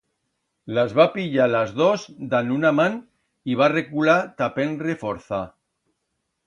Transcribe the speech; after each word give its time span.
Las 0.77 0.95
va 0.99 1.05
pillar 1.17 1.45
las 1.51 1.75
dos 1.81 2.05
dan 2.33 2.49
una 2.57 2.73
man 2.79 2.99
y 3.53 3.59
va 3.63 3.71
recular 3.77 4.19
ta 4.41 4.53
penre 4.59 4.99
forza. 5.05 5.47